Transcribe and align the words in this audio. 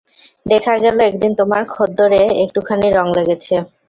দেখা 0.45 0.73
গেল 0.83 0.97
একদিন 1.03 1.31
তোমার 1.39 1.61
খদ্দরে 1.69 2.21
একটুখানি 2.43 2.87
রঙ 2.91 3.07
লেগেছে। 3.17 3.55